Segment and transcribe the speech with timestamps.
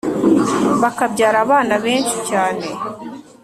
[0.81, 2.65] bakabyara abana benshi cyane